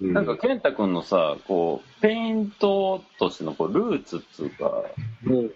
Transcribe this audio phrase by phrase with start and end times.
[0.00, 4.84] なんか、健太君のさ、こう、ペイントとしてのこうルーツっつうか、
[5.24, 5.50] うん。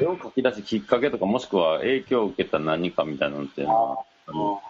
[0.00, 4.60] 絵を描き出すきっかけとか、もしくは影響を受けた何かみたいなのっていうの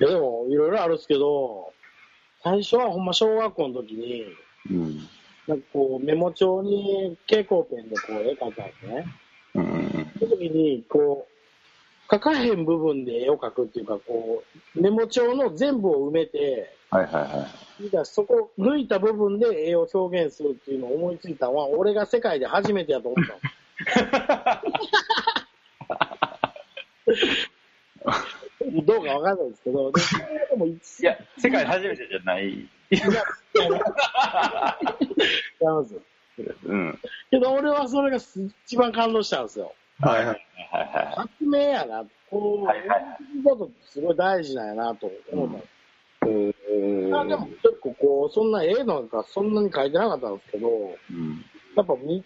[0.00, 1.72] いやでも、いろいろあるんですけど、
[2.44, 4.24] 最初はほんま小学校の時に、
[4.70, 4.98] うん。
[5.48, 9.04] なんかこう、メモ帳に蛍光ペンでこう絵描いたんですね。
[9.54, 11.26] うんうんその時に、こ
[12.12, 14.42] う、描かへん部分で絵を描くっていうか、こ
[14.76, 17.14] う、メモ帳の全部を埋めて、はいはい
[17.94, 18.06] はい。
[18.06, 23.40] そこ抜いた部分で絵を表現するっていうのを思いついたのは、俺が世界で初めてやと思ったの。
[28.84, 29.92] どうかわかんないですけど、い
[31.02, 32.44] や、世界初めてじゃない。
[32.44, 32.68] 違い
[35.64, 36.00] ます。
[36.64, 36.98] うん。
[37.30, 38.18] けど俺はそれが
[38.66, 39.74] 一番感動したんですよ。
[40.00, 40.46] はいはい。
[40.72, 43.00] はいは発明やな、こう、はいはい
[43.44, 45.82] とってすごい大事なんやなと思ったんです
[46.26, 47.14] うん。
[47.14, 50.70] あでも結構こう、そんな絵なんかそんなに描いてなかったんですけど、い。
[50.70, 51.44] うん。
[51.76, 52.24] やっぱみ、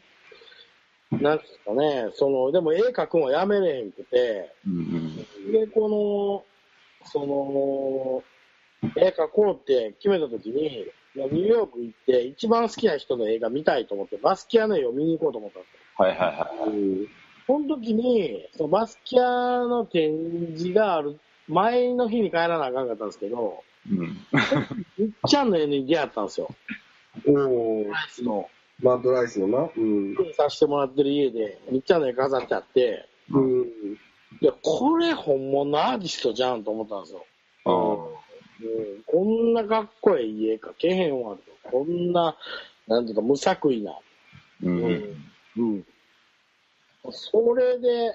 [1.13, 5.17] なんですかね、その、でも絵描くのはやめれへんくて、うん
[5.53, 6.45] で、こ
[7.03, 8.23] の、その、
[8.97, 15.81] 絵描こうって決めたときに、ニューヨーク行って一番好きな人の映画見たいと思って、バスキアの絵を見に行こうと思ったんですよ。
[15.97, 17.26] はいはいはい。
[17.47, 19.23] その時に、そのバスキア
[19.61, 24.17] の展示がある前の日に帰らなあかんかったんですけど、うん。
[24.99, 26.49] みっちゃんの絵に出会ったんですよ。
[27.27, 28.49] おーライスの。
[28.83, 29.71] マッドライスのな。
[29.77, 30.17] うん。
[30.37, 33.63] させてもらってる家で、みっちゃんの絵飾ってあって、うん。
[34.41, 37.25] いや、これ本物アーティストじゃんと思ったんですよ。
[37.65, 37.71] あ
[38.59, 41.43] うん、こんなかっこいい絵描けへんわと。
[41.71, 42.37] こんな、
[42.89, 43.99] なんていうか、無作為な。
[44.63, 45.17] うん。
[45.59, 45.85] うん。
[47.13, 48.13] それで、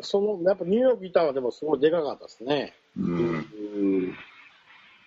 [0.00, 2.74] その、やっぱニューヨーク行ったのはでもすごいでかかったですね。
[2.96, 3.46] うん。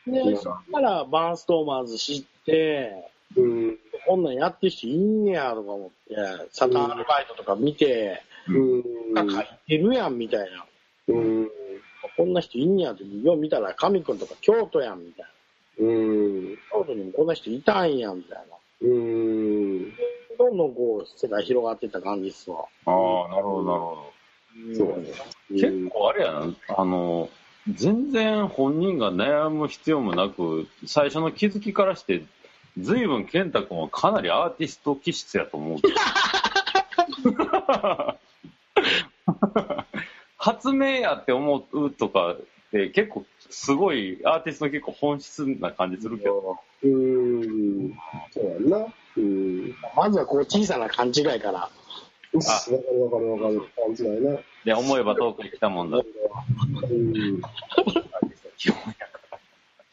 [0.06, 0.12] うん。
[0.12, 3.78] で、そっからバーンストーマーズ知って、うん。
[4.08, 6.16] こんなんやってる人いんねやとか思って、
[6.52, 8.84] サタンアルバイトとか見て、うん。
[9.32, 10.66] 書いてるやんみたいな。
[11.10, 11.50] うん。
[12.16, 15.26] こんな人いんねやって、よう見たら神くんとか京都やんみたい
[15.80, 15.86] な。
[15.86, 16.58] うん。
[16.72, 18.58] 京都にもこんな人いたんやみたいな。
[18.82, 19.94] うん。
[20.38, 22.66] どんどんこう、世界広がってた感じっすわ。
[22.86, 22.94] ああ、
[23.30, 24.14] なるほどなるほど。
[24.76, 25.08] そうね。
[25.50, 27.30] 結構あれやな、あの、
[27.74, 32.24] 全然本人が悩む必要もなく、最初の気づきからして、
[32.80, 35.94] ずいぶん健太君はかなりアーティスト気質やと思うけど。
[40.38, 42.40] 発明やって思うとかっ
[42.72, 46.60] て結構すごいアーティストの結構本質な感じするけど。
[46.84, 47.98] うん。
[48.32, 48.86] そうやんな。
[49.18, 49.76] うん。
[49.96, 51.70] まずはこう、小さな勘違いから。
[52.34, 53.62] わかるわかるわかる。
[53.86, 54.40] 感じないな。
[54.66, 55.98] で、思えば遠くに来たもんだ。
[55.98, 57.42] うん。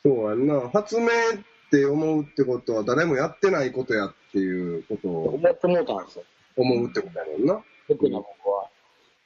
[0.03, 0.69] そうやんな。
[0.71, 1.11] 発明っ
[1.71, 6.25] て思うってことは誰もやってないことやっていうことを思ってもうたんですよ。
[6.57, 7.63] 思うってことやもんな。
[7.89, 8.69] 特に僕は。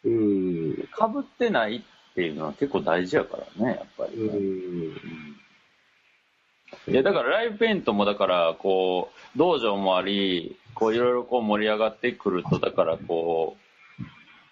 [0.04, 0.88] うん。
[0.92, 5.37] かぶってないっていうのは結構大事やからね、やっぱりね、うん。
[6.88, 13.56] いや、だからライブペイントもだから、こう、道場もあり、こう、いろいろこう盛り上がってくると、だからこ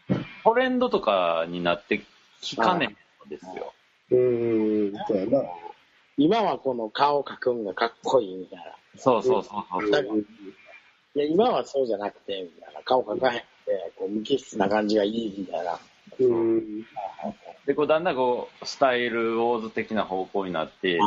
[0.09, 0.15] う、
[0.45, 2.03] トレンドとかになって
[2.41, 3.73] きかねえんですよ。
[4.11, 4.93] うん。
[5.09, 5.43] そうやな。
[6.19, 8.65] 今はこの顔描くんがかっこいいみたいな。
[8.97, 9.91] そうそうそうそう。
[9.91, 10.25] だからい
[11.15, 12.83] や、今はそうじゃなくて、みたいな。
[12.85, 15.79] 顔描かへんって、こう、無機質な感じがいいみたいな。
[16.21, 16.83] うん。
[17.67, 20.99] で、こう、だんだんこう、スタイルウォーズ的な方向になって、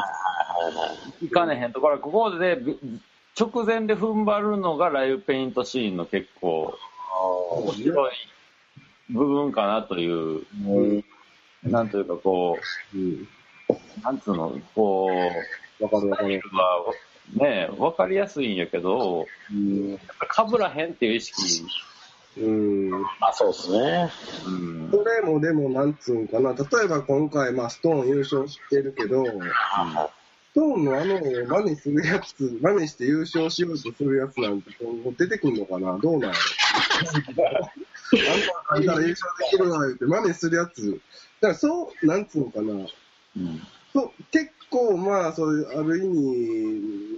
[1.21, 2.77] いかねへんところ、ここで、び
[3.39, 6.77] 直前で踏ん張るのがライブペイントシーンの結構、
[7.51, 8.11] 面白い
[9.09, 11.03] 部分かなという、うん。
[11.63, 12.57] なんというかこ
[12.93, 13.27] うん。
[13.69, 15.09] う、なんつうの、こ
[15.79, 16.41] う、わかるわかる。
[16.51, 16.93] は
[17.35, 19.91] ね、わかりやすいんやけど、うん。
[19.91, 21.65] やっぱかぶらへんっていう意識、
[22.37, 22.89] うん。
[22.91, 24.11] まあ、そうですね。
[24.45, 26.53] うん、それもでも、なんつうんかな。
[26.53, 29.31] 例えば今回、まあ、ストーン優勝してるけど、ス
[30.59, 31.21] トーンのあの
[31.63, 35.97] 真似するやつ、真似して優勝しようとするやつなんて今後出てくんのかな？
[35.97, 37.71] どうなんやろ？
[38.67, 40.99] あんたら優勝できるわ、言って真似するやつ。
[41.39, 42.73] だからそう、なんつうのかな。
[42.73, 42.87] うん。
[43.93, 46.17] そう結構まあそういうある意味、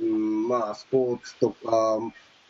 [0.07, 1.97] うん、まあスポーツとか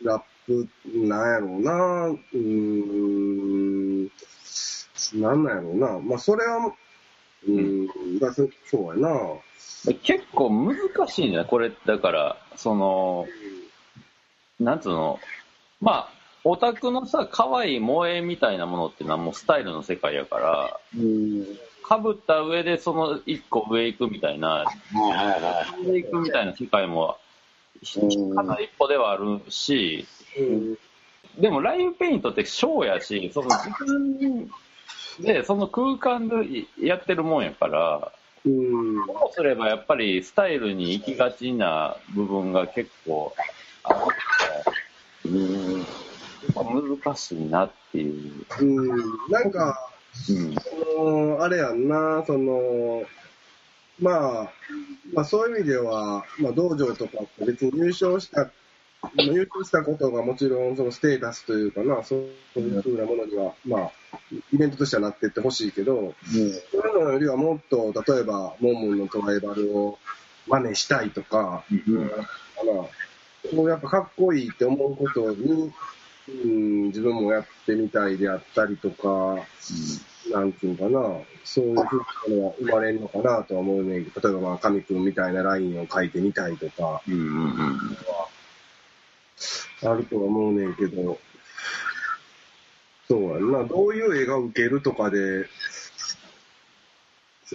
[0.02, 2.08] ラップなんやろうな。
[2.08, 4.10] うーん
[5.14, 5.98] なんなんやろうな。
[6.00, 6.70] まあそれは
[7.48, 9.08] うんだそそうやな
[10.02, 10.76] 結構難
[11.08, 13.26] しいね、これ、だから、その、
[14.60, 15.18] なんつうの、
[15.80, 16.08] まあ、
[16.44, 20.80] オタクのさ、可愛い萌えみたいなものっていうのはもうスタイルの世界やから、
[21.82, 25.86] かぶった上でその一個上行くみたいな、はいはいはい。
[25.86, 27.18] 上行くみたいな世界も、
[28.34, 30.06] かなり一歩ではあるし、
[31.38, 34.50] でもライブペイントってショーやし、その時間
[35.20, 38.12] で、その空間でやってるもんやから、
[38.44, 39.06] うん。
[39.06, 43.34] どうすればやっぱりスタイルに行きがちな部分が結構
[43.84, 44.06] あっ
[45.22, 45.86] て、うん。
[47.04, 48.44] 難しいなっていう。
[48.60, 48.88] うん。
[49.30, 49.90] なんか、
[50.28, 50.54] うん。
[50.54, 53.04] その、あれやんな、その、
[54.00, 54.52] まあ、
[55.12, 58.50] まあそういう意味では、まあ道場とかって別に優勝した、
[59.16, 62.18] 優勝したことがもちろんそのステータスというかな、そう
[62.60, 63.90] いうふうなものには、まあ、
[64.52, 69.98] イベントとしてはなっていってほしいけど、そういうのよりはもっと、例えば、モンモンのトライバルを
[70.46, 72.26] 真似したいとか、うんかな、
[73.50, 75.72] そうやっぱかっこいいって思うことに、
[76.28, 79.42] うん、自分もやってみたいであったりとか、
[80.30, 87.96] なんていうのかな、そういうふうなのは生まれるのかなとは思うね例えばまあ、神くんみたいなラインを書いてみたいとか、うんうんうん
[89.84, 91.18] あるとは思うねんけど、
[93.08, 95.46] そうやんな、どういう絵が受けるとかで、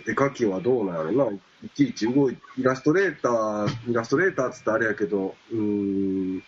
[0.05, 6.43] 絵描きはどうなんやろな、いちいち動いイラストレーター、イラストレーターっつってあれやけど、うーん、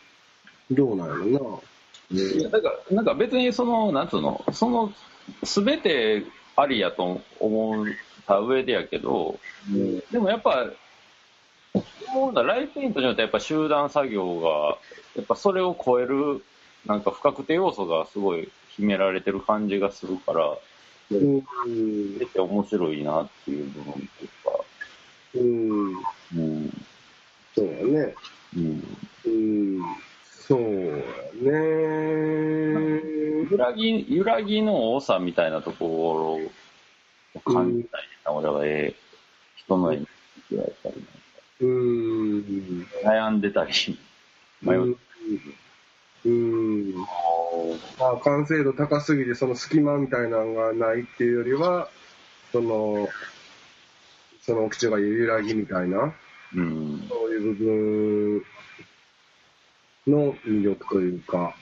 [0.71, 1.63] どうなんやろ
[2.11, 4.93] いやだからなんか別にその、なんつうの、その、
[5.43, 6.23] すべて
[6.55, 7.85] ありやと思っ
[8.27, 9.39] た上でやけど、
[10.11, 10.65] でもやっぱ、
[11.73, 14.77] 思うのはライフペイントによってやっぱ集団作業が、
[15.15, 16.43] やっぱそれを超える、
[16.85, 20.57] なんか不確定要素がすごい秘められてる感じがするから、
[21.11, 21.17] な。
[21.65, 24.59] うん、出て面白いなっていう部分っていうか、
[25.35, 25.93] うん、
[26.37, 26.83] うん、
[27.55, 28.15] そうやね。
[28.55, 28.83] うん。
[29.25, 29.81] うん、
[30.23, 33.01] そうやね。
[33.49, 36.49] 揺らぎ、揺らぎの多さみたいなとこ
[37.35, 38.95] ろを感じたいな、俺はええ
[39.55, 40.07] 人の絵に
[40.51, 40.95] やったり、
[41.61, 43.71] うん、悩んでたり、
[44.61, 45.09] 迷って
[46.25, 46.93] うん、
[47.99, 51.89] まあ、完成度高すぎて、その隙間みたいなのがないっていうよりは、
[52.51, 53.07] その、
[54.41, 56.13] その口が揺らぎみたいな、
[56.55, 57.07] うん。
[57.09, 58.43] そういう部分
[60.07, 61.55] の魅力というか、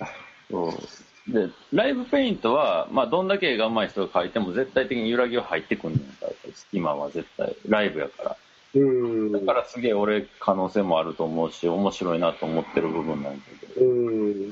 [0.50, 1.32] そう。
[1.32, 8.38] で、ライブペイントは、まあ、どんだけ絵が上手い人が描いても絶対的に揺らぎは入ってくんねんから、隙間は絶対、ライブやから。
[8.80, 13.86] うん、だからすげえ俺可能性もあると思うし、面白いなと思ってる部分なんだけど。
[13.86, 14.52] うん、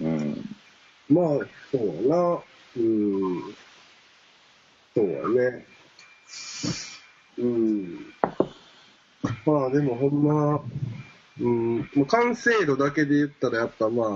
[0.00, 0.56] うん。
[1.08, 1.26] まあ、
[1.70, 2.38] そうやな、
[2.76, 3.54] うん、
[4.94, 5.66] そうやね。
[7.38, 7.98] うん。
[9.46, 10.60] まあでもほんま、
[11.40, 14.08] うん、もう完成度だけで言ったらやっぱまあ、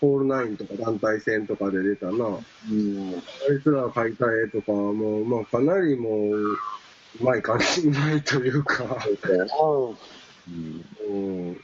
[0.00, 2.22] ホールナインとか団体戦とかで出たな、うん。
[2.24, 6.56] あいつら描いた絵とかはもう、まあかなりもう、
[7.20, 8.84] うまい感じ、うまいというか、
[10.48, 10.84] うん。
[11.08, 11.56] うん、う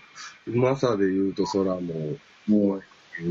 [0.47, 1.95] まさで言うとそらも
[2.49, 2.83] う、もう、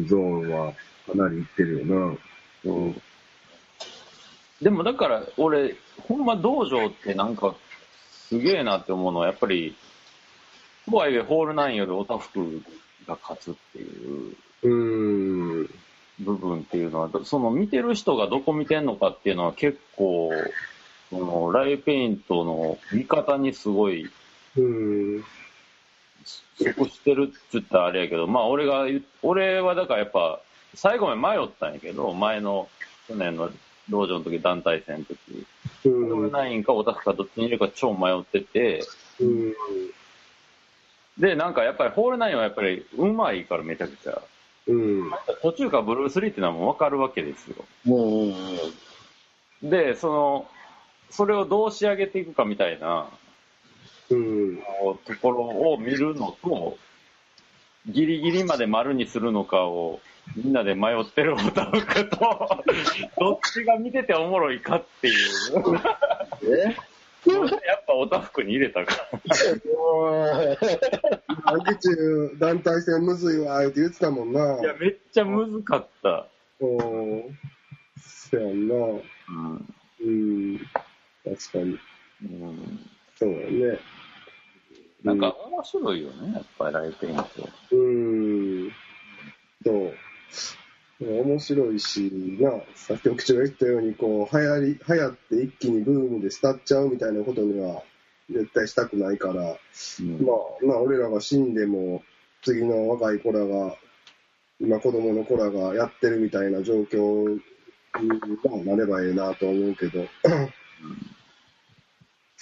[0.06, 0.74] ゾーンは
[1.08, 2.18] かなりいってるよな。
[2.66, 3.02] うん。
[4.62, 5.76] でもだから俺、
[6.08, 7.56] ほんま道場ってなんか
[8.28, 9.76] すげえなって思うのはやっぱり、
[10.90, 12.62] とはいえホールナインよりオタフク
[13.08, 15.70] が勝つっていううん。
[16.20, 20.32] 部分っていうのは、その見てる人がどこ見てんのかっていうのは結構、
[21.12, 24.10] そのライブペイントの見方にすごい
[24.58, 25.24] うん。
[26.58, 28.86] 即してるって言ったらあれやけど、まあ俺が
[29.22, 30.40] 俺はだからやっぱ
[30.74, 32.70] 最後まで迷ったんやけど、前の
[33.08, 33.52] 去年の
[33.90, 35.18] 道場の時団体戦の時、
[35.86, 36.32] うホールん。
[36.32, 38.86] ナインかオタフかどっちにいるか超迷ってて、
[39.20, 39.54] うん。
[41.18, 44.22] で、なんかやっぱりホールナインはやっぱりうまいからめちゃくちゃ。
[44.68, 45.12] うん。
[45.42, 47.56] 途中からブルース・リーっていうのはもうわかるわけですよ。
[47.88, 48.30] うん。
[49.64, 49.70] うん。
[49.70, 50.48] で、その、
[51.12, 53.08] それをどう仕上げていくかみたいな
[54.10, 54.58] うん。
[55.06, 56.78] ところを見るのと、
[57.88, 60.02] ギリギリまで丸にするのかを
[60.36, 62.64] みんなで迷ってるオタフクと、
[63.20, 65.16] どっちが見てておもろいかっていう。
[66.44, 66.76] え？
[67.24, 67.40] や
[67.76, 69.20] っぱオタフクに入れたから。
[71.46, 74.60] 相手中、団体戦むずいわ、って言ってたもんな。
[74.60, 76.28] いや、めっちゃ難かった。
[76.60, 77.38] うん。
[78.00, 78.76] そやんな。
[78.76, 79.02] うん。
[80.04, 80.60] うん。
[81.52, 81.80] 確かに。
[82.24, 82.80] うん、
[83.18, 83.80] そうやね。
[85.04, 87.50] なんか面白いよね、やっぱりライブペイント。
[87.72, 87.76] う
[88.68, 88.72] ん。
[89.64, 89.94] そう。
[91.04, 97.82] 面白いし、な、さっき奥地が言ったように、こう、流行り、流行って一気にブームで廃っちゃうみたいなことには、
[98.30, 102.04] 絶対したくないから、うんまあ、まあ、俺らが死んでも、
[102.44, 103.76] 次の若い子らが、
[104.60, 107.40] 今子供の子らがやってるみたいな状況に
[108.44, 110.06] まあなればええなと思うけど、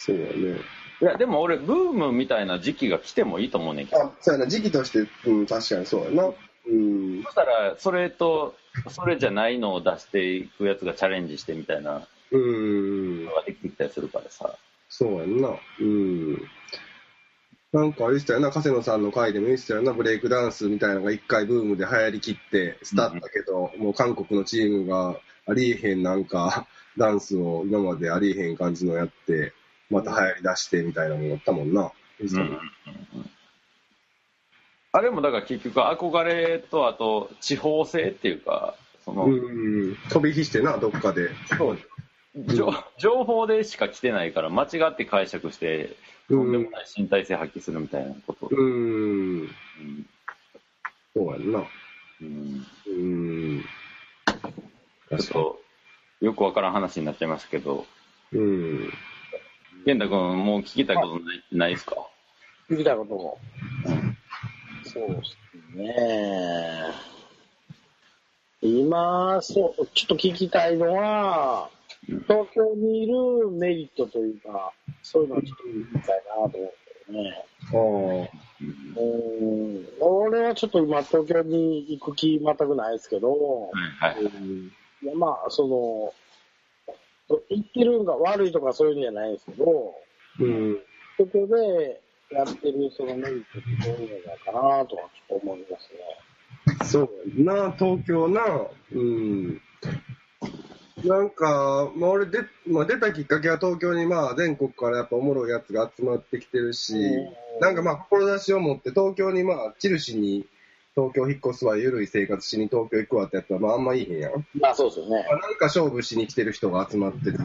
[0.10, 0.60] そうやね。
[1.02, 4.02] いや、でも俺、ブームみたいな時期が来てもいいと思うねんけど。
[4.02, 6.32] あ、そうやな、時期として、うん、確かにそうやな。
[6.68, 7.24] うん。
[7.24, 8.56] そしたら、それと、
[8.90, 13.34] それじゃないのを出していくやつがチャレンジしてみたいなうんの。
[13.34, 14.56] ができてきたりするからさ。
[14.90, 15.50] そうやんな。
[15.80, 16.42] うん。
[17.72, 29.54] なんかあれでしたよな、加瀬野さんの回でも言ってたよな、ブレイクダンスみたいなのが一回ブームで流行りきって、スタったけど、もう韓国のチームがありえへんなんか、ダンスを今までありえへん感じのやって、
[29.90, 31.92] また流行り出してみたいなのもあったもんな。
[32.20, 32.60] 言ってたもん
[34.92, 39.96] あれもだから結局憧れとあと地方性っていうか、その、うん。
[40.10, 41.30] 飛び火してな、どっかで。
[41.58, 41.78] そう
[42.48, 45.96] 情情報でしか来てないから間違って解釈して、
[46.28, 48.50] とんでもない身体性発揮するみたいなこと。
[48.52, 49.42] うん。
[49.42, 49.50] うん
[51.16, 51.64] そうやんな。
[52.22, 53.66] うんうん。
[55.10, 55.62] ちょっと、
[56.22, 57.86] よくわからん話になっちゃいましたけど、
[58.32, 58.94] うん。
[59.86, 61.96] 健太君もう聞きたいことないないですか？
[62.70, 63.38] 聞きたいことも。
[64.84, 65.38] そうです
[65.76, 66.86] ね。
[68.62, 71.70] 今、そう、ちょっと聞きたいのは、
[72.28, 76.72] 東京にいるメリットというか、そういうのをちょっと聞きたいなと思うんで
[77.70, 77.82] すよ
[78.20, 78.32] ね。
[78.98, 79.46] う
[79.80, 79.88] ん。
[80.02, 83.70] 俺はちょっと今東京に行く気全くないですけど、は
[84.12, 84.24] いはい。
[84.24, 84.72] うん。
[85.04, 86.14] いやまあ、その、
[87.50, 89.96] 行ってるのが悪いとかそういうんじゃないですけど、
[90.40, 90.80] うん。
[91.18, 96.86] 東京でやってるそのメリットってどういうのかなとはちょっと思いますね。
[96.86, 98.42] そうやな、東京な、
[98.94, 99.62] うん。
[101.04, 110.46] なんか、まあ、俺で、まあ、出たきっかけは東京にまあ全国からやっぱおもろいやつが集まってきてるし、うんなんかまあ志を持って東京にまあ、チルシに
[111.00, 114.34] 東京引っ越すわ、ゆるい生活しに東京行くわってやったらまああんまいいへんやん。
[114.34, 115.26] ままあそうですよね。
[115.30, 117.38] あ、なんか勝負しに来てる人が集まってる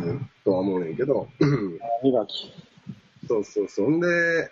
[0.45, 1.29] とは思うねんけど。
[3.29, 3.91] そうそうそう。
[3.91, 4.51] んで、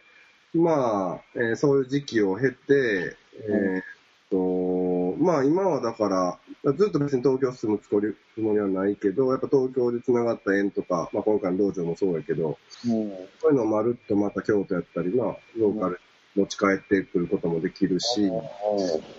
[0.54, 3.16] まあ、えーそういう時期を経て、
[3.48, 3.82] えーっ
[4.30, 13.12] と、まあ今はだから、ずっと別に東京住むつもりつもりはないけど、やっぱ東京で繋がった縁とか、まあ今回の道場もそうやけど、うん。
[13.40, 15.98] そういうのをまるっとまた京都やったりな、ローカルに
[16.34, 18.22] 持ち帰ってくることもできるし、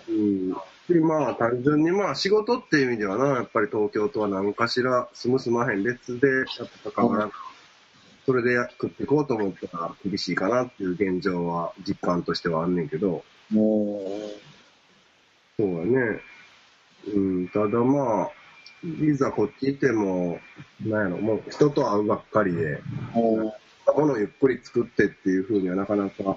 [0.09, 0.49] うん。
[0.89, 7.31] で、まあ単純にまあ仕事っていう意味ではな、やっぱり東京とは何かしら住む住まへん別でやったかから、
[8.25, 14.29] それで食っていこうと思ったら厳しいかなっていう現状は実感としてはあんねんけど、も
[15.57, 16.21] そうやね。
[17.13, 18.31] うん、ただまあ、
[18.83, 20.39] いざこっちいても、
[20.85, 22.81] なんやろ、もう人と会うばっかりで、
[23.87, 26.33] う、もものをゆっくり作ってっていう風にはなかなか、な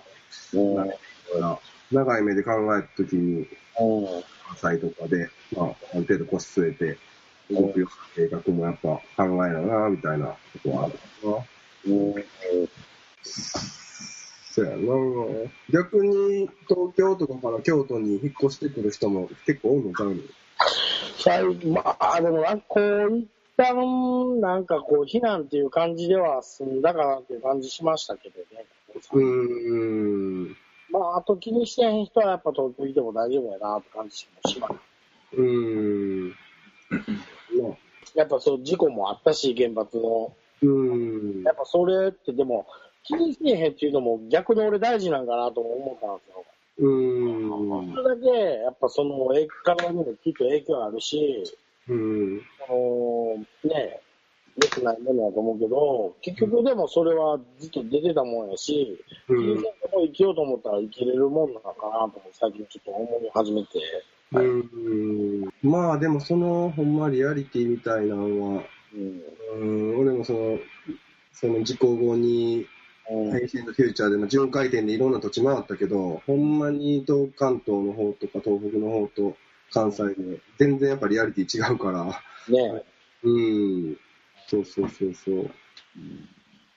[0.87, 0.95] いか
[1.41, 1.59] ら
[1.93, 3.47] 長い目で考えたときに、う、
[4.59, 6.99] 関西とかで、まあ、ある程度腰据えて、
[7.51, 10.99] 動くような計画もやっぱ考えなな、みたいなことはあるか
[11.29, 11.37] な。
[11.87, 12.15] うん。
[13.23, 14.77] そうやな。
[15.71, 20.23] 逆に東京とかから京都に引っ越してくる人も結構多いのちゃうの？
[21.19, 28.67] 最まあ、でもなんかこう、一旦、なんかこう、避難っていう感じでは済んだかなっていう感じしましたけどね。
[29.13, 30.57] うーん。
[30.91, 34.75] まあ、あと気にしてへん人はやっぱ東京いても大丈夫やなって感じもします。
[35.33, 36.29] うーん。
[36.31, 37.77] まあ、
[38.15, 40.33] やっぱそう、事故もあったし、原発の。
[40.63, 41.53] うーんや。
[41.53, 42.67] っぱそれってでも、
[43.05, 46.45] 気にしてへんっていうのも逆に俺大事なんかなとも思ったんですよ。
[46.79, 47.95] うーん。
[47.95, 48.29] それだけ、
[48.65, 51.45] やっぱその、え体にもきっと影響あるし、
[51.89, 52.41] うん。
[52.69, 54.01] あのね、
[54.57, 63.69] 良くないものだと思うけど、結局でもそれはずっと出てたもんやし、うん気にせんとこ生きようと思ったら生きれるもんなのかなと最近ちょっと思い始めて。
[64.33, 65.53] うん。
[65.63, 68.63] まあでもそのほんまリアリティみたいなのは、
[68.95, 69.23] うん。
[69.61, 69.65] う
[69.95, 70.59] ん、俺もその、
[71.33, 72.67] その事故後に、
[73.11, 73.31] うん。
[73.31, 79.37] 配信のフューチャーでも巡回転でいろんな土地回ったけど、ほんまに東関東の方とか東北の方と
[79.73, 82.83] 関西で全然やっぱリアリティ違うから、ね
[83.23, 83.97] うん。
[84.47, 85.51] そうそうそうそう。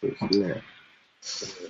[0.02, 0.64] そうですね。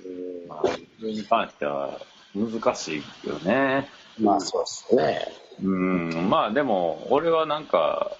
[0.06, 2.00] うんまそれに関しては
[2.34, 3.88] 難しいよね。
[4.18, 5.28] あ、まあそうですね。
[5.62, 8.16] うん、まあでも、俺はなんか、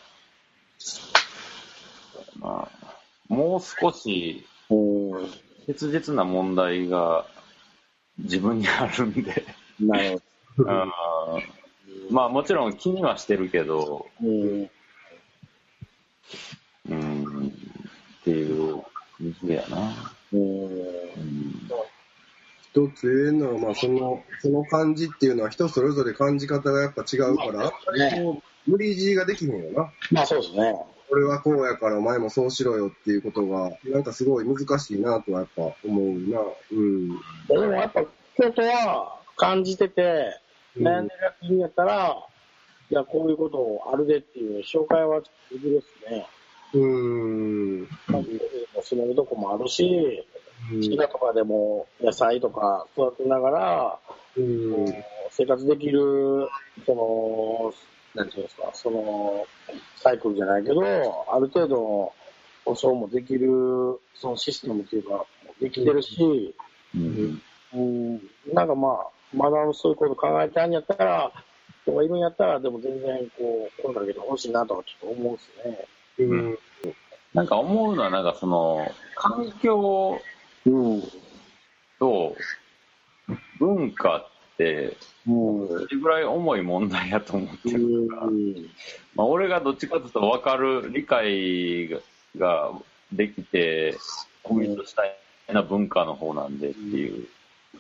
[2.39, 2.89] まあ、
[3.29, 5.31] もう少しうん。
[5.67, 7.27] 切実な問題が
[8.19, 9.45] 自分にあるんで、
[9.79, 10.21] なる
[10.57, 10.93] ほうん
[12.11, 14.07] まあもちろん気にはしてるけど、ど。
[14.23, 14.71] うん。
[16.89, 18.83] うん、っていう
[19.19, 20.13] 水やな。
[20.33, 20.41] うん。
[20.41, 21.71] うん
[22.73, 29.93] 一つ言えるのは、まあその、その感じっていうのは人それぞれ感じ方がやっぱ違うから、ね無理強いができへんよな。
[30.13, 30.77] まあそうですね。
[31.11, 36.39] 俺はこうやからお前もそうしろよっていうことが、なんかすごい難しいなとはやっぱ思うな。
[36.71, 37.09] うん。
[37.49, 38.05] でもやっぱ、
[38.37, 40.41] 京都は感じてて、
[40.81, 41.15] 悩んで
[41.49, 42.17] るんやったら、
[42.91, 46.27] いや、こういうことあるでっていう紹介はできるですね。
[46.75, 47.89] うーん。
[48.09, 48.41] まず、
[48.83, 50.25] 住めるとこもあるし、
[50.81, 53.99] 木田とかでも野菜とか育てながら、
[54.37, 54.87] うん。
[55.31, 56.49] 生活できる、
[56.87, 57.73] その、
[58.15, 59.47] なんていうんですか、その、
[59.97, 62.13] サイクルじゃないけど、ある程度の
[62.65, 63.49] 保証もできる、
[64.15, 65.25] そのシステムっていうか、
[65.61, 66.55] できてるし、
[66.95, 67.41] うん
[67.73, 68.21] うん、
[68.53, 71.33] なんかまあ、まだそういうこと考えてあんやったら、
[71.83, 75.89] 人がいるんやったら、でも全然こう、声かけてほしいなとはちょっと思うんですね。
[76.19, 76.59] うん。
[77.35, 80.21] なんか思うのは、なんかその、環境
[80.67, 81.03] うん。
[81.99, 82.37] と
[83.59, 84.97] 文化って、
[85.27, 85.69] うん。
[85.69, 88.55] どれぐらい重い問題やと思ってるから、うん。
[89.15, 91.89] まあ、俺がどっちかというと分かる理解
[92.37, 92.73] が
[93.13, 93.97] できて、
[94.43, 95.15] コミットしたい
[95.53, 97.27] な文化の方なんでっていう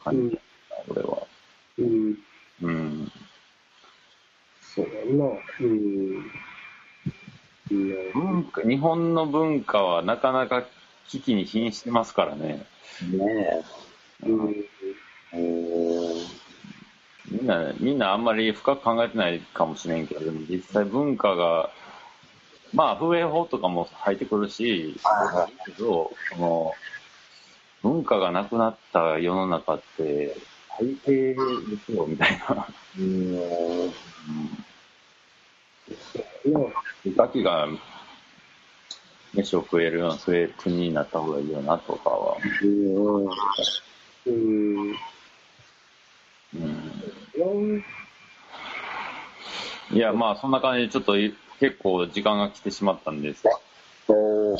[0.02, 1.26] 感じだな、俺は。
[1.80, 2.18] うん。
[2.62, 3.12] うん。
[4.60, 5.24] そうやな。
[5.60, 6.30] うん。
[7.70, 8.12] うん。
[8.12, 10.64] 文化、日本の文化はなかなか
[11.08, 12.66] 危機に瀕してますからね。
[13.02, 13.64] ね
[14.26, 14.54] うん。
[15.32, 15.38] え。
[15.38, 16.40] うん。
[17.30, 21.70] みんな、みんなあんまり深く考えてないかもしれんけど、でも実際文化が、
[22.72, 24.94] まあ、風営法とかも入ってくるし、
[25.64, 26.74] けど、その、
[27.82, 30.36] 文化がなくなった世の中って、
[30.80, 31.36] 最低で
[31.84, 32.66] すよ、みたいな。
[32.98, 33.34] うん。
[33.36, 33.92] うん。
[37.14, 37.68] ガキが
[39.34, 42.38] 飯を食えるような、そういう国になった方がいいよな、とかは。
[42.64, 43.26] うん。
[44.26, 44.94] うん。
[46.56, 47.84] うん。
[49.92, 53.42] いや、まあ、そんな感じで、ちょっとい結構時間が来てしまったんです
[54.08, 54.58] おー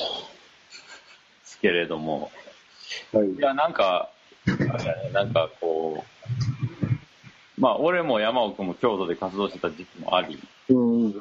[1.63, 2.31] けれども、
[3.13, 3.39] はいい。
[3.39, 4.11] や、なんか、
[5.13, 6.05] なんかこ
[7.59, 11.13] う、まあ、俺も山奥も京都で活動してた時期もあり、うん。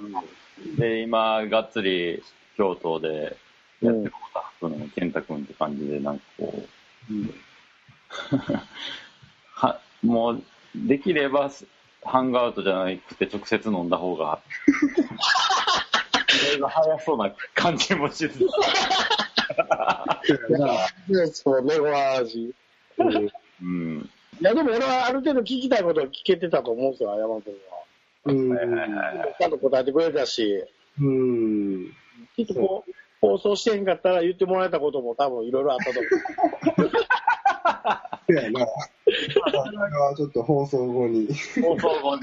[0.77, 2.23] で、今、がっつり
[2.57, 3.35] 京都で
[3.81, 6.63] やってるスタッフの健太君って感じで、なんかこう、
[9.53, 10.41] は、もう、
[10.75, 11.51] できれば、
[12.03, 14.39] ハンガーアウトじゃなくて直接飲んだ方が、
[16.27, 18.47] それが早そうな感じもしつつ、
[21.43, 22.53] そう、ネゴ味。
[23.61, 24.09] うん。
[24.41, 27.79] いや、でも俺はある程度聞きたいことを聞けてたと思うんですよ、山君は。
[28.25, 28.51] うん。
[29.37, 30.63] ちゃんと答えてくれたし、
[30.99, 31.93] うん。
[32.35, 36.07] きっとこう、放送してへんかったら言ってもらえたことも多分いろいろあったと思
[36.87, 36.91] う。
[38.27, 38.59] そうやな。
[38.61, 41.27] それはちょっと放送後に。
[41.61, 42.21] 放送後に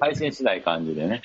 [0.00, 1.22] 配信しない感じでね。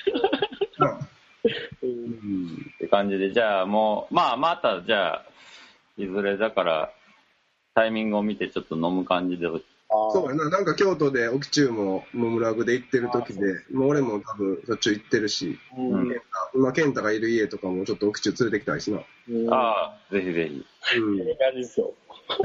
[1.82, 5.24] うんって感じで、じゃあもう、まあ、また、じゃあ、
[5.96, 6.92] いずれだから、
[7.78, 9.50] タイミングを見てちょっと飲む感じで、あ
[10.12, 10.50] そうやな。
[10.50, 13.40] なんか京都で奥中もモムラグで行ってる時で、
[13.72, 16.12] もう俺も多分しょっち行ってるし、うん
[16.54, 19.00] 今健太がいる家とかもちょっと奥中連れてきたいしな。
[19.28, 20.98] うんああ、ぜひぜひ。
[20.98, 21.20] うん。
[21.20, 21.94] ええ感じですよ。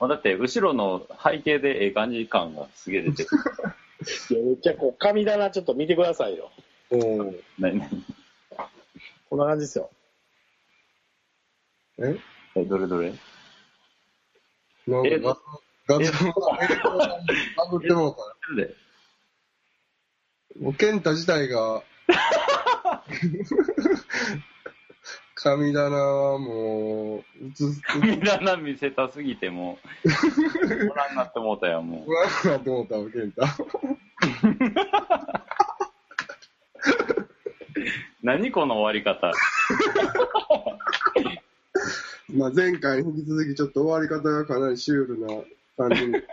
[0.00, 3.28] まあだって、後ろの背景でええ感じ感がすげえ出てる。
[4.30, 6.50] いやめっちゃこう、神棚ちょっと見てくださいよ。
[6.90, 7.36] うん。
[7.58, 7.90] 何々
[9.30, 9.90] こんな感じですよ。
[11.98, 12.16] え？
[12.56, 13.08] え、どれどれ？
[13.08, 13.12] え
[14.86, 15.38] なんか
[15.86, 17.18] 画像、画像が
[17.56, 18.74] バグってもうたで
[20.60, 21.82] もう健太自体が、
[25.34, 32.10] 神棚はもう、映す、神棚見せたすぎてもう、ご覧になってもうたよ、もう。
[32.28, 33.42] 不安なと思ったわ、健太。
[38.22, 39.32] 何この終わり方。
[42.34, 45.28] まあ前回に引き続きちょっと終わり方がかなりシュールな
[45.76, 46.14] 感じに。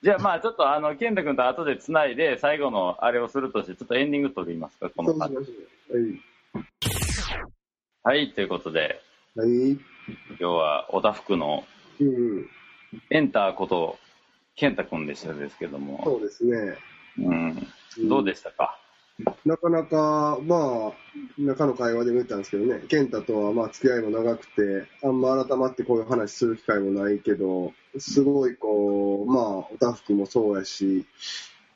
[0.00, 5.56] じゃあまあちょっとあの、健太君と後で繋いで、最後のあれをするとして、ちょっとエンディング取りますか、この感じそうしま
[5.96, 7.52] しょう。
[8.04, 9.02] はい、ということで、
[9.34, 9.48] はい。
[9.48, 9.70] はい。
[9.70, 11.64] 今日はおたふくの
[12.00, 12.48] うん。
[13.10, 13.98] エンターこと、
[14.54, 16.78] 健太君でしたですけども、そうですね。
[17.18, 17.68] うん、
[18.08, 18.77] どうでしたか、
[19.44, 31.04] なかなか、まあ、中の会話でも言ったんですけどね、健太とはまあ付き合いも長くて、あんま改まってこういう話する機会もないけど、すごいこう、まあ、おたふくもそうやし、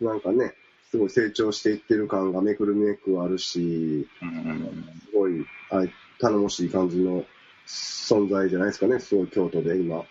[0.01, 0.55] なんかね、
[0.91, 7.25] すごい成長していってる感がめくるめくあるし、うんすごい、はい、頼もしい感じの
[7.67, 10.05] 存在じゃないですかね、すごい京都で今。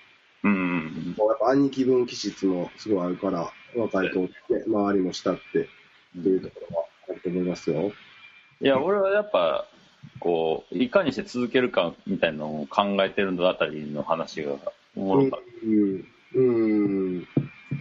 [0.43, 5.69] うん、やっぱ兄貴分気質もすごいあるから、若い子って、周りも慕って
[6.19, 6.90] っていうところは
[7.23, 7.91] と思いますよ。
[8.61, 9.65] いや、俺はやっぱ、
[10.19, 14.53] こう、いかにして続けるかみたいなのを考えてるのあたりの話が
[14.95, 15.45] おもろかった。
[15.65, 16.05] うん。
[16.33, 17.27] うん。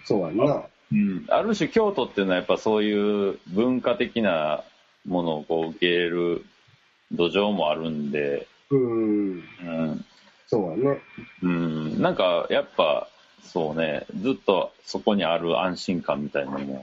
[0.05, 0.63] そうやんな。
[0.93, 4.65] うん、ある種京都っていうのはやっぱそういう文化的な
[5.07, 6.45] ものをこう受け入れる
[7.13, 9.31] 土壌もあるんで、うん。
[9.31, 10.05] うん、
[10.49, 11.01] そうやね。
[11.43, 13.09] うん、なんかやっぱ
[13.43, 16.81] そうね、ずっとそこにある安心感みたいなのもうん。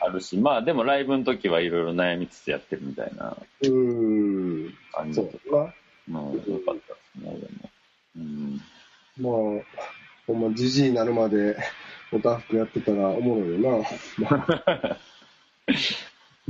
[0.00, 4.74] あるし、まあでもライブの時はいろいろ悩みつつやってるみたいなうん。
[4.92, 5.62] 感じそで、うや
[6.08, 6.20] な。
[6.20, 7.70] うん、よかったですね、でも。
[8.16, 8.60] うん
[9.16, 9.32] まあ、
[10.26, 11.56] ほんま、じじいになるまで、
[12.12, 13.86] おたふくやってたらおもろいよな。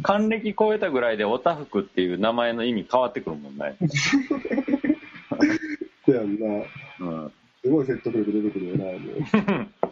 [0.03, 3.77] 還暦超えたぐらいでおたふくっていう名前の意味変わってくるもんね。
[6.05, 6.65] そうやんな。
[7.01, 7.33] うん
[7.65, 9.71] すごい説得力出てくるよな、も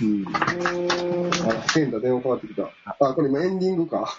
[0.00, 0.04] う。
[0.04, 0.26] うん。
[0.28, 2.70] あ、変だ、電話かかってきた。
[2.84, 4.18] あ、これ今エンディングか。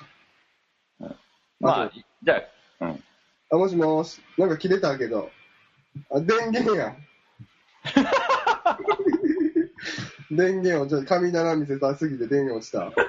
[1.60, 1.92] まあ、
[2.24, 2.36] じゃ
[2.80, 3.04] あ、うん。
[3.52, 4.22] あ、もしもし。
[4.38, 5.30] なんか切れたけど。
[6.10, 6.96] あ、電源や。
[10.32, 12.92] 電源を、ちょっと神棚見せたすぎて電源落ちた。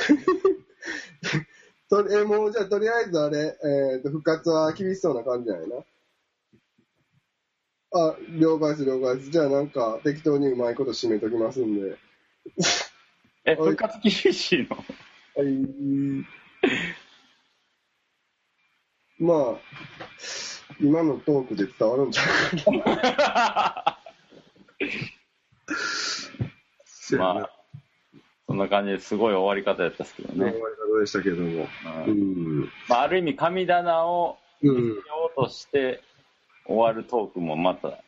[1.88, 3.56] とりえ、もうじゃあとりあえずあれ、
[3.94, 5.76] えっ、と、復活は厳しそうな感じじゃないな。
[7.92, 9.30] あ、了解です、了解です。
[9.30, 11.96] じゃあなんか適当にうまいこと締めときますんで。
[13.44, 14.76] え、復活厳しいの？
[14.76, 16.26] はい。
[19.18, 19.60] まあ、
[20.80, 22.26] 今のトークで伝わるんちゃう
[22.64, 23.96] かな。
[27.18, 27.50] まあ、
[28.46, 30.52] そんな感じですごい終わり方やったですけど終わね。
[30.54, 31.66] り方でしたけども。
[32.06, 32.72] ううんん。
[32.88, 34.76] まあ、ある意味、神棚をうん。
[34.76, 36.02] しようとして
[36.66, 37.98] 終わるトークもまた、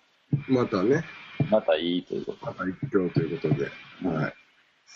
[0.49, 1.05] またね、
[1.51, 2.47] またいいということ。
[2.47, 3.65] また一挙ということで。
[4.09, 4.35] はい。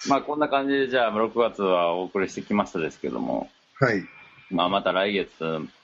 [0.08, 4.04] まあ、こんな感じで、じゃあ、6月はお送りしてきましたですけども、はい。
[4.50, 5.30] まあ、また来月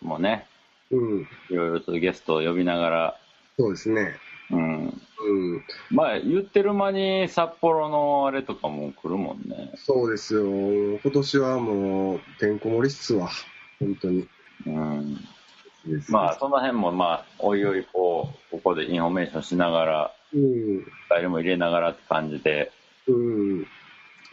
[0.00, 0.46] もね、
[0.90, 1.28] うん。
[1.50, 3.18] いろいろとゲストを呼びながら、
[3.58, 4.16] そうですね。
[4.50, 4.84] うん。
[4.86, 5.64] うん。
[5.90, 9.72] まあ、言ってる間に札幌のあれとかも来るもんね。
[9.76, 10.44] そうですよ。
[10.44, 13.30] 今年はもう、てんこ盛りっすわ。
[13.78, 14.28] 本当に。
[14.66, 15.18] うん。
[16.08, 20.86] まあ、その辺も、まあ、おいおい、こう、ここでインフォメーションしながら、うん。
[21.10, 22.70] 誰も入れながらって感じで
[23.06, 23.66] うん。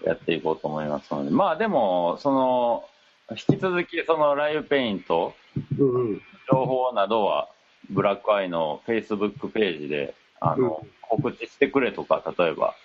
[0.06, 2.86] やっていこうと思いますので、まあ、でも、その、
[3.32, 5.34] 引き続き、そのライブペイント、
[5.78, 6.22] うん。
[6.52, 7.50] 情報などは、
[7.90, 12.76] ブラックアイの Facebook ページで、あの、告知してくれとか、例えば、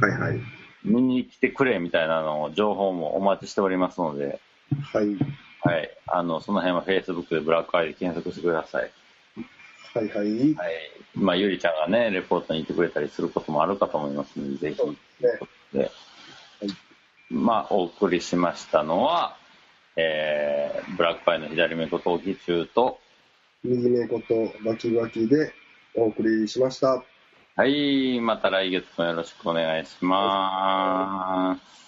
[0.00, 0.40] はいはい。
[0.84, 4.40] 見に来てくれみたいなのを、情報もお待ちしておりますので、
[4.92, 5.06] はい。
[5.62, 5.90] はい。
[6.06, 8.90] あの、その辺は Facebook でブラックアイで検索してください。
[9.92, 10.54] はいはい。
[10.54, 10.72] はい。
[11.14, 15.30] まあ、ゆりちゃんがね、レポートにいてくれたりすることもあるかと思いますので、ぜひ、そうで
[15.72, 15.90] すねで、
[17.28, 19.36] まあ、お送りしましたのは、
[19.96, 23.00] えー、ブラックアイの左目ことき中と、
[23.62, 25.52] 右目ことバキバキで
[25.94, 27.02] お送りしました。
[27.56, 31.79] はい、また来月もよろしくお願いします。